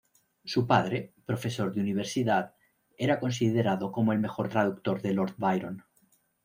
Su 0.45 0.65
padre, 0.65 1.13
profesor 1.27 1.71
de 1.75 1.81
universidad, 1.81 2.55
era 2.97 3.19
considerado 3.19 3.91
como 3.91 4.13
el 4.13 4.19
mejor 4.19 4.49
traductor 4.49 4.99
de 4.99 5.13
Lord 5.13 5.35
Byron. 5.37 5.83